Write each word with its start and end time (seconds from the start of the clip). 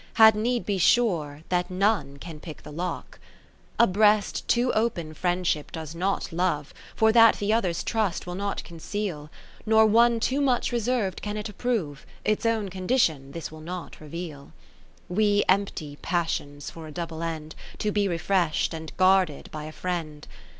Had 0.15 0.33
need 0.35 0.65
be 0.65 0.79
sure 0.79 1.43
that 1.49 1.69
none 1.69 2.17
can 2.17 2.39
pick 2.39 2.63
the 2.63 2.71
lock. 2.71 3.19
Kath 3.19 3.19
ert7te 3.19 3.21
Philips 3.21 3.67
VIII 3.67 3.83
A 3.83 3.87
breast 3.93 4.47
too 4.47 4.73
open 4.73 5.13
Friendship 5.13 5.71
does 5.71 5.93
not 5.93 6.31
love, 6.33 6.73
For 6.95 7.11
that 7.11 7.35
the 7.37 7.53
other's 7.53 7.83
trust 7.83 8.25
will 8.25 8.33
not 8.33 8.63
conceal; 8.63 9.29
Nor 9.63 9.85
one 9.85 10.19
too 10.19 10.41
much 10.41 10.71
reserv'd 10.71 11.21
can 11.21 11.37
it 11.37 11.49
approve, 11.49 12.07
Its 12.25 12.47
own 12.47 12.69
condition 12.69 13.31
this 13.33 13.51
will 13.51 13.61
not 13.61 14.01
reveal. 14.01 14.53
We 15.07 15.43
empty 15.47 15.97
passions 16.01 16.71
for 16.71 16.87
a 16.87 16.91
double 16.91 17.21
end, 17.21 17.53
To 17.77 17.91
be 17.91 18.07
refresh'd 18.07 18.73
and 18.73 18.91
guarded 18.97 19.51
by 19.51 19.65
a 19.65 19.71
friend. 19.71 20.27